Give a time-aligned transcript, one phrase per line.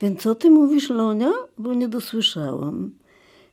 [0.00, 1.32] Więc co ty mówisz, Lonia?
[1.58, 2.90] Bo nie dosłyszałam.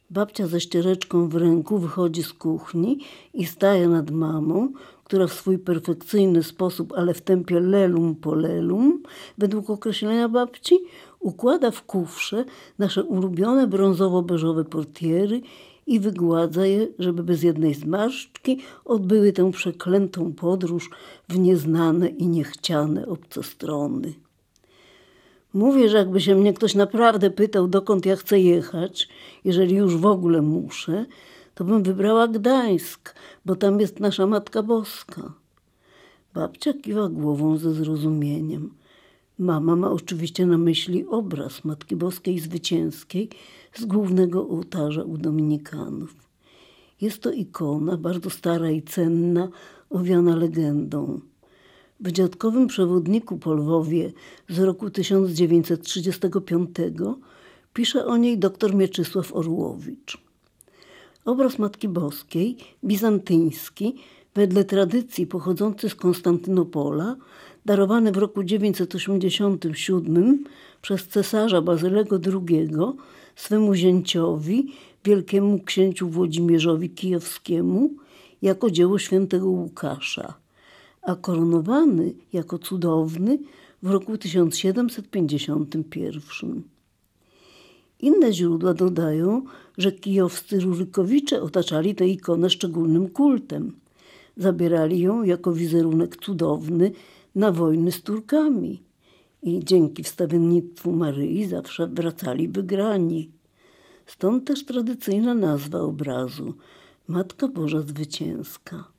[0.09, 2.99] Babcia ze ściereczką w ręku wychodzi z kuchni
[3.33, 9.03] i staje nad mamą, która w swój perfekcyjny sposób, ale w tempie lelum po lelum,
[9.37, 10.79] według określenia babci,
[11.19, 12.45] układa w kufrze
[12.79, 15.41] nasze ulubione brązowo-beżowe portiery
[15.87, 20.89] i wygładza je, żeby bez jednej zmarszczki odbyły tę przeklętą podróż
[21.29, 24.13] w nieznane i niechciane obce strony.
[25.53, 29.09] Mówię, że jakby się mnie ktoś naprawdę pytał, dokąd ja chcę jechać,
[29.43, 31.05] jeżeli już w ogóle muszę,
[31.55, 35.33] to bym wybrała Gdańsk, bo tam jest nasza Matka Boska.
[36.33, 38.73] Babcia kiwa głową ze zrozumieniem.
[39.39, 43.29] Mama ma oczywiście na myśli obraz Matki Boskiej Zwycięskiej
[43.73, 46.15] z głównego ołtarza u Dominikanów.
[47.01, 49.47] Jest to ikona bardzo stara i cenna,
[49.89, 51.19] owiana legendą.
[51.99, 54.11] W dziadkowym przewodniku po Lwowie
[54.49, 56.69] z roku 1935
[57.73, 60.17] pisze o niej dr Mieczysław Orłowicz.
[61.25, 63.95] Obraz Matki Boskiej, bizantyński,
[64.35, 67.15] wedle tradycji pochodzący z Konstantynopola,
[67.65, 70.43] darowany w roku 987
[70.81, 72.69] przez cesarza Bazylego II
[73.35, 74.73] swemu zięciowi,
[75.03, 77.89] wielkiemu księciu Włodzimierzowi Kijowskiemu,
[78.41, 80.33] jako dzieło świętego Łukasza,
[81.03, 83.39] a koronowany jako cudowny
[83.83, 86.63] w roku 1751.
[87.99, 89.43] Inne źródła dodają,
[89.77, 93.75] że kijowscy Rurykowicze otaczali tę ikonę szczególnym kultem.
[94.37, 96.91] Zabierali ją jako wizerunek cudowny
[97.35, 98.83] na wojny z Turkami
[99.43, 103.31] i dzięki wstawiennictwu Maryi zawsze wracali wygrani.
[104.05, 106.53] Stąd też tradycyjna nazwa obrazu
[107.07, 108.92] Matka Boża Zwycięska.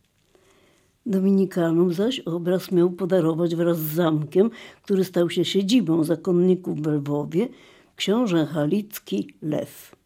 [1.07, 4.51] Dominikanom zaś obraz miał podarować wraz z zamkiem,
[4.83, 7.49] który stał się siedzibą zakonników w Lwowie,
[7.97, 9.97] książę halicki Lew.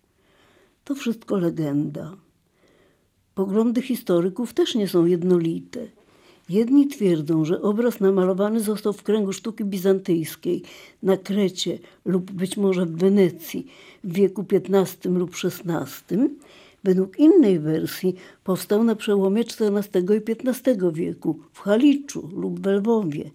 [0.84, 2.16] To wszystko legenda.
[3.34, 5.86] Poglądy historyków też nie są jednolite.
[6.48, 10.62] Jedni twierdzą, że obraz namalowany został w kręgu sztuki bizantyjskiej
[11.02, 13.66] na Krecie lub być może w Wenecji
[14.04, 16.16] w wieku XV lub XVI.
[16.88, 23.30] Według innej wersji powstał na przełomie XIV i XV wieku w Haliczu lub w Lwowie,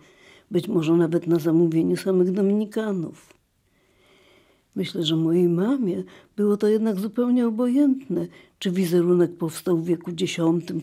[0.51, 3.33] być może nawet na zamówienie samych Dominikanów.
[4.75, 6.03] Myślę, że mojej mamie
[6.35, 8.27] było to jednak zupełnie obojętne,
[8.59, 10.35] czy wizerunek powstał w wieku X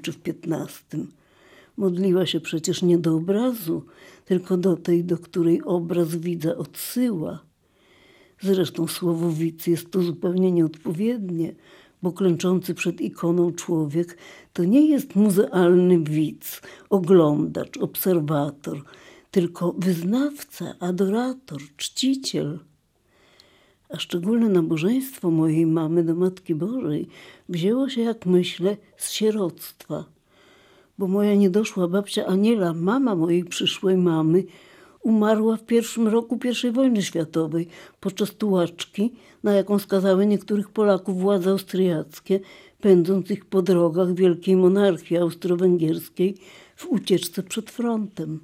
[0.02, 1.06] czy w XV.
[1.76, 3.82] Modliła się przecież nie do obrazu,
[4.24, 7.40] tylko do tej, do której obraz widza odsyła.
[8.40, 11.54] Zresztą słowo widz jest tu zupełnie nieodpowiednie,
[12.02, 14.18] bo klęczący przed ikoną człowiek
[14.52, 18.82] to nie jest muzealny widz, oglądacz, obserwator,
[19.30, 22.58] tylko wyznawca, adorator, czciciel–
[23.90, 27.08] a szczególne nabożeństwo mojej mamy do Matki Bożej
[27.48, 30.04] wzięło się, jak myślę, z sieroctwa.
[30.98, 34.44] Bo moja niedoszła babcia Aniela, mama mojej przyszłej mamy,
[35.02, 36.38] umarła w pierwszym roku
[36.68, 37.68] I wojny światowej
[38.00, 39.12] podczas tułaczki,
[39.42, 42.40] na jaką skazały niektórych Polaków władze austriackie,
[42.80, 46.36] pędząc ich po drogach wielkiej monarchii austro-węgierskiej
[46.76, 48.40] w ucieczce przed frontem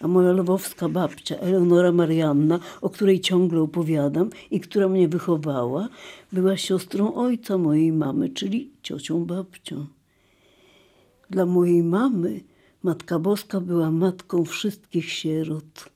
[0.00, 5.88] a moja lwowska babcia Eleonora Marianna, o której ciągle opowiadam i która mnie wychowała,
[6.32, 9.86] była siostrą ojca mojej mamy, czyli ciocią babcią.
[11.30, 12.40] Dla mojej mamy
[12.82, 15.90] Matka Boska była matką wszystkich sierot.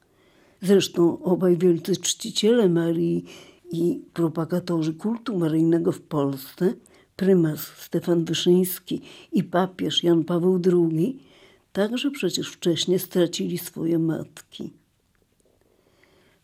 [0.62, 3.24] Zresztą obaj wielcy czciciele Marii
[3.70, 6.74] i propagatorzy kultu maryjnego w Polsce,
[7.16, 9.00] prymas Stefan Wyszyński
[9.32, 11.18] i papież Jan Paweł II,
[11.72, 14.72] także przecież wcześniej stracili swoje matki.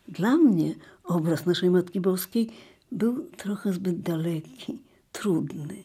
[0.07, 2.49] Dla mnie obraz naszej Matki Boskiej
[2.91, 4.79] był trochę zbyt daleki,
[5.11, 5.83] trudny,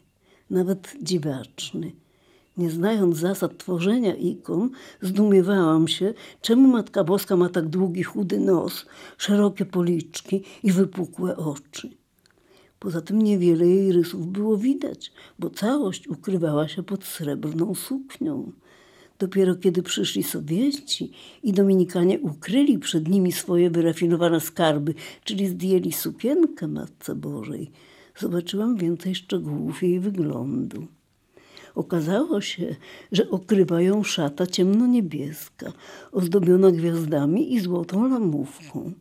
[0.49, 1.91] nawet dziwaczny.
[2.57, 4.69] Nie znając zasad tworzenia ikon,
[5.01, 8.85] zdumiewałam się, czemu Matka Boska ma tak długi, chudy nos,
[9.17, 11.89] szerokie policzki i wypukłe oczy.
[12.79, 18.51] Poza tym niewiele jej rysów było widać, bo całość ukrywała się pod srebrną suknią.
[19.19, 21.11] Dopiero kiedy przyszli Sowieci
[21.43, 24.93] i Dominikanie ukryli przed nimi swoje wyrafinowane skarby,
[25.23, 27.71] czyli zdjęli sukienkę Matce Bożej,
[28.17, 30.87] zobaczyłam więcej szczegółów jej wyglądu.
[31.77, 32.75] Okazało się,
[33.11, 35.71] że okrywa ją szata ciemno-niebieska,
[36.11, 38.91] ozdobiona gwiazdami i złotą lamówką.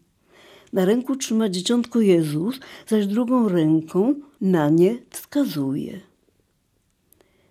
[0.72, 6.00] Na ręku trzyma dzieciątko Jezus, zaś drugą ręką na nie wskazuje.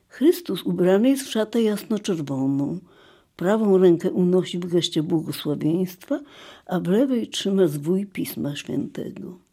[0.08, 2.80] Chrystus ubrany jest w szatę jasno-czerwoną.
[3.36, 6.20] Prawą rękę unosi w geście błogosławieństwa,
[6.66, 9.45] a w lewej trzyma zwój Pisma Świętego.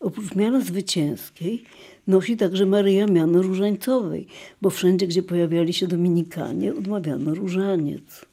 [0.00, 1.64] Oprócz miana zwycięskiej
[2.06, 4.26] nosi także Maryja miano różańcowej,
[4.62, 8.26] bo wszędzie, gdzie pojawiali się dominikanie, odmawiano różaniec.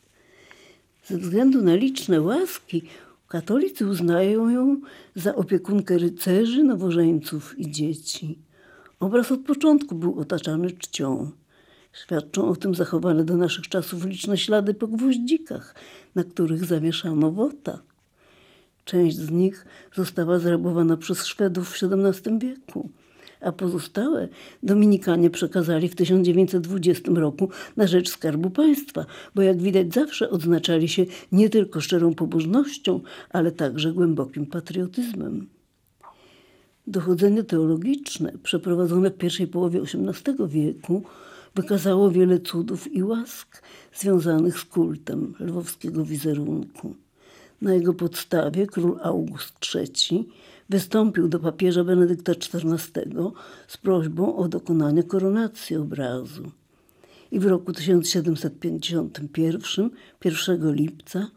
[1.05, 2.81] Ze względu na liczne łaski
[3.27, 4.81] katolicy uznają ją
[5.15, 8.37] za opiekunkę rycerzy, nowożeńców i dzieci.
[8.99, 11.31] Obraz od początku był otaczany czcią.
[11.93, 15.75] Świadczą o tym zachowane do naszych czasów liczne ślady po gwoździkach,
[16.15, 17.79] na których zamieszano wota.
[18.87, 22.89] Część z nich została zrabowana przez Szwedów w XVII wieku,
[23.41, 24.27] a pozostałe
[24.63, 29.05] Dominikanie przekazali w 1920 roku na rzecz Skarbu Państwa,
[29.35, 35.47] bo jak widać zawsze odznaczali się nie tylko szczerą pobożnością, ale także głębokim patriotyzmem.
[36.87, 41.03] Dochodzenie teologiczne przeprowadzone w pierwszej połowie XVIII wieku
[41.55, 43.63] wykazało wiele cudów i łask
[43.93, 46.95] związanych z kultem lwowskiego wizerunku.
[47.61, 50.29] Na jego podstawie król August III
[50.69, 53.31] wystąpił do papieża Benedykta XIV
[53.67, 56.51] z prośbą o dokonanie koronacji obrazu.
[57.31, 59.89] I w roku 1751,
[60.25, 61.27] 1 lipca,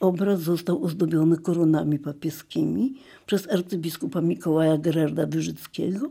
[0.00, 2.94] obraz został ozdobiony koronami papieskimi
[3.26, 6.10] przez arcybiskupa Mikołaja Gerarda Wyrzyckiego,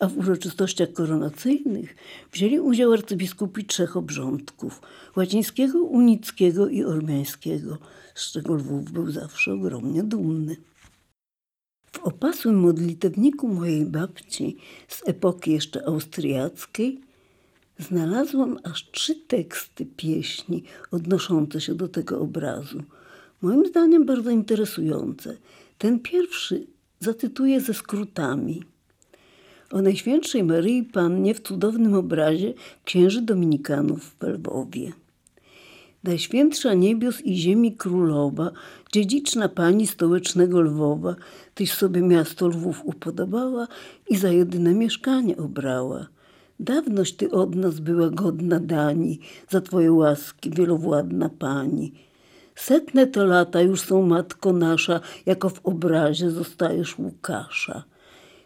[0.00, 1.96] a w uroczystościach koronacyjnych
[2.32, 4.80] wzięli udział arcybiskupi trzech obrządków
[5.16, 7.78] łacińskiego, unickiego i ormiańskiego,
[8.14, 10.56] z czego Lwów był zawsze ogromnie dumny.
[11.92, 14.56] W opasłym modlitewniku mojej babci
[14.88, 17.00] z epoki jeszcze austriackiej
[17.78, 22.82] znalazłam aż trzy teksty pieśni odnoszące się do tego obrazu.
[23.42, 25.36] Moim zdaniem bardzo interesujące.
[25.78, 26.66] Ten pierwszy
[27.00, 28.62] zacytuję ze skrótami.
[29.72, 34.92] O Najświętszej Maryi Pannie w cudownym obrazie księży Dominikanów w Lwowie.
[36.04, 38.50] Najświętsza niebios i ziemi królowa,
[38.92, 41.16] dziedziczna pani stołecznego Lwowa,
[41.54, 43.66] tyś sobie miasto Lwów upodobała
[44.08, 46.06] i za jedyne mieszkanie obrała.
[46.60, 51.92] Dawnoś ty od nas była godna dani, za twoje łaski wielowładna pani.
[52.54, 57.89] Setne to lata już są matko nasza, jako w obrazie zostajesz Łukasza.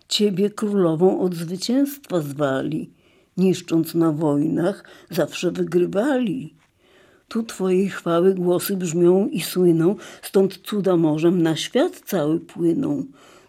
[0.08, 2.90] Ciebie królową od zwycięstwa zwali,
[3.36, 6.54] niszcząc na wojnach, zawsze wygrywali.
[7.28, 13.04] Tu Twojej chwały głosy brzmią i słyną, stąd cuda morzem na świat cały płyną.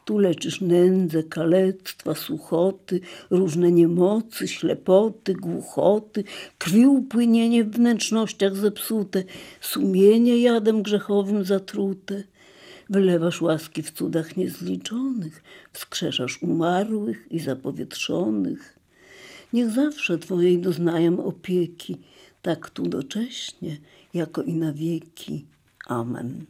[0.05, 2.99] Tu leczysz nędzę, kalectwa, suchoty,
[3.29, 6.23] różne niemocy, ślepoty, głuchoty,
[6.57, 9.23] krwi upłynienie w wnętrznościach zepsute,
[9.61, 12.23] sumienie jadem grzechowym zatrute.
[12.89, 15.43] Wylewasz łaski w cudach niezliczonych,
[15.73, 18.79] wskrzeszasz umarłych i zapowietrzonych.
[19.53, 21.97] Niech zawsze Twojej doznają opieki,
[22.41, 23.77] tak tu docześnie,
[24.13, 25.45] jako i na wieki.
[25.87, 26.45] Amen.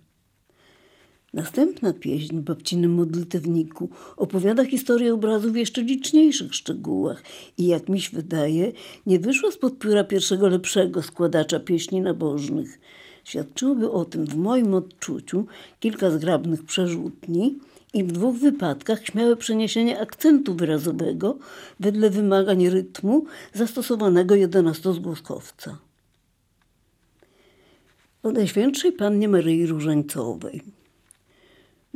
[1.33, 7.23] Następna pieśń w babcinym modlitewniku opowiada historię obrazu w jeszcze liczniejszych szczegółach
[7.57, 8.71] i jak mi się wydaje,
[9.05, 12.79] nie wyszła spod pióra pierwszego lepszego składacza pieśni nabożnych.
[13.25, 15.45] Świadczyłoby o tym w moim odczuciu
[15.79, 17.59] kilka zgrabnych przerzutni
[17.93, 21.37] i w dwóch wypadkach śmiałe przeniesienie akcentu wyrazowego
[21.79, 25.77] wedle wymagań rytmu zastosowanego jedenastozgłoskowca
[28.23, 30.74] o Najświętszej Pannie Maryi Różańcowej.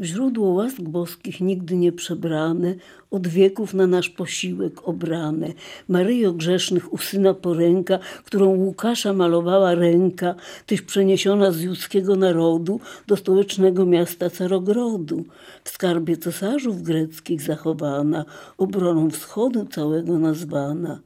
[0.02, 2.76] Źródło łask boskich nigdy nie przebrane,
[3.12, 5.54] od wieków na nasz posiłek obrane.
[5.88, 13.18] Maryjo grzesznych u syna poręka, którą Łukasza malowała ręka, tyś przeniesiona z judzkiego narodu do
[13.18, 15.26] stołecznego miasta Carogrodu.
[15.64, 18.26] W skarbie cesarzów greckich zachowana,
[18.58, 21.00] obroną wschodu całego nazwana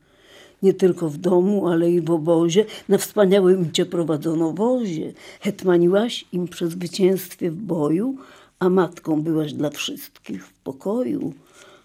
[0.63, 5.13] nie tylko w domu, ale i w obozie, na wspaniałym cię prowadzono wozie.
[5.41, 8.17] Hetmaniłaś im przy zwycięstwie w boju,
[8.63, 11.33] a matką byłaś dla wszystkich w pokoju.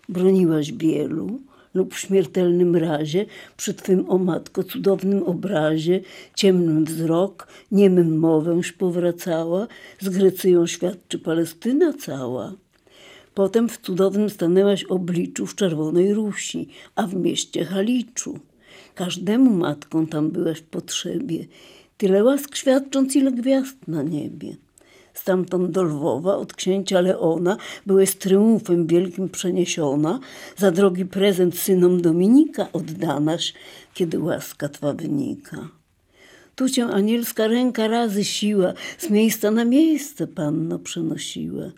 [0.08, 1.40] Broniłaś wielu
[1.75, 6.00] lub w śmiertelnym razie przy twym, o matko, cudownym obrazie,
[6.35, 9.66] ciemnym wzrok, niemym mowęś powracała,
[10.00, 12.52] z Grecją świadczy Palestyna cała.
[13.35, 18.38] Potem w cudownym stanęłaś obliczu w Czerwonej Rusi, a w mieście Haliczu.
[18.94, 21.47] Każdemu matką tam byłaś w potrzebie,
[21.97, 24.68] tyle łask świadcząc, ile gwiazd na niebie.
[25.21, 27.57] Stamtąd do Lwowa od księcia Leona
[27.87, 30.21] byłeś triumfem wielkim przeniesiona,
[30.57, 33.55] za drogi prezent synom Dominika oddanaś,
[33.95, 35.69] kiedy łaska twa wynika.
[36.57, 41.71] Tu cię anielska ręka razy siła z miejsca na miejsce panno przenosiła.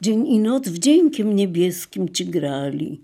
[0.00, 3.00] Dzień i noc wdziękiem niebieskim ci grali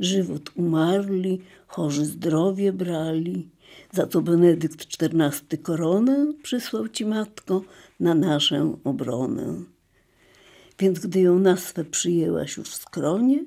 [0.00, 3.48] żywot umarli, chorzy zdrowie brali,
[3.92, 7.62] za co Benedykt XIV koronę przysłał ci matko
[8.00, 9.62] na naszą obronę.
[10.78, 11.56] Więc gdy ją na
[11.90, 13.44] przyjęłaś już w skronie,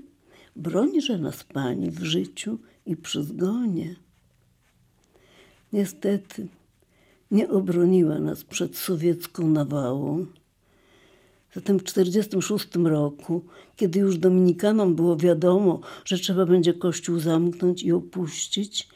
[0.56, 3.96] brońże nas Pani w życiu i przy zgonie.
[5.74, 6.48] Niestety
[7.32, 10.26] nie obroniła nas przed sowiecką nawałą.
[11.54, 13.46] Zatem w 1946 roku,
[13.76, 18.88] kiedy już Dominikanom było wiadomo, że trzeba będzie kościół zamknąć i opuścić,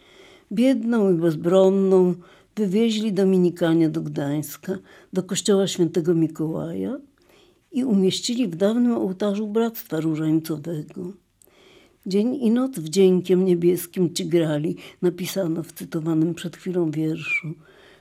[0.54, 2.16] biedną i bezbronną
[2.56, 4.78] wywieźli Dominikanie do Gdańska,
[5.14, 6.98] do kościoła świętego Mikołaja
[7.72, 11.14] i umieścili w dawnym ołtarzu Bractwa Różańcowego.
[12.06, 17.54] Dzień i noc wdziękiem niebieskim ci grali, napisano w cytowanym przed chwilą wierszu.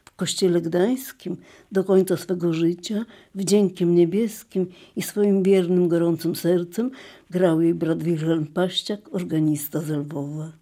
[0.05, 1.37] W kościele gdańskim
[1.73, 3.05] do końca swego życia
[3.35, 4.67] wdziękiem niebieskim
[4.97, 6.91] i swoim wiernym, gorącym sercem
[7.31, 10.62] grał jej brat Wilhelm Paściak, organista z Lwowa.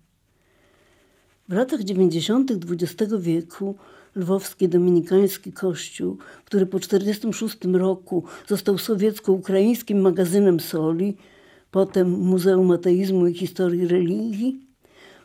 [1.51, 2.51] W latach 90.
[2.51, 3.75] XX wieku
[4.17, 11.17] lwowski dominikański kościół, który po 1946 roku został sowiecko-ukraińskim magazynem soli,
[11.71, 14.67] potem Muzeum Ateizmu i Historii Religii,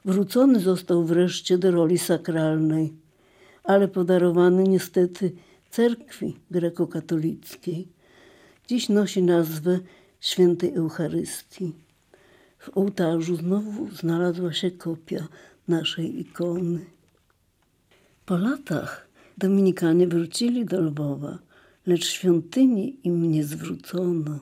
[0.06, 2.94] wrócony został wreszcie do roli sakralnej,
[3.64, 5.32] ale podarowany niestety
[5.70, 7.88] cerkwi grekokatolickiej.
[8.68, 9.80] Dziś nosi nazwę
[10.20, 11.74] Świętej Eucharystii.
[12.58, 15.28] W ołtarzu znowu znalazła się kopia
[15.68, 16.80] naszej ikony.
[18.26, 19.08] Po latach
[19.38, 21.40] Dominikanie wrócili do Lwowa,
[21.86, 24.40] lecz świątyni im nie zwrócono.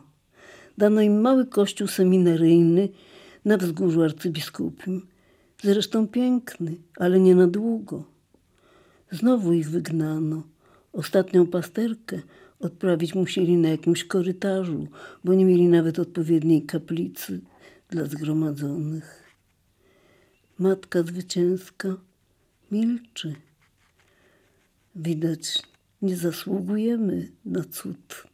[0.77, 2.89] Dano im mały kościół seminaryjny
[3.45, 5.07] na wzgórzu arcybiskupim,
[5.63, 8.03] zresztą piękny, ale nie na długo.
[9.11, 10.43] Znowu ich wygnano.
[10.93, 12.21] Ostatnią pasterkę
[12.59, 14.87] odprawić musieli na jakimś korytarzu,
[15.23, 17.41] bo nie mieli nawet odpowiedniej kaplicy
[17.89, 19.22] dla zgromadzonych.
[20.59, 21.97] Matka zwycięska
[22.71, 23.35] milczy.
[24.95, 25.63] Widać,
[26.01, 28.32] nie zasługujemy na cud.